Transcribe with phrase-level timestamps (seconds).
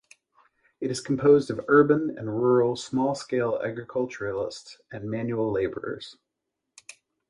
[0.79, 6.17] It is composed of urban and rural small-scale agriculturists and manual labourers.